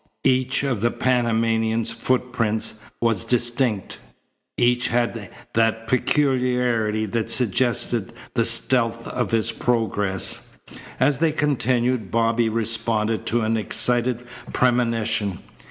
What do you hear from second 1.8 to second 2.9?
footprints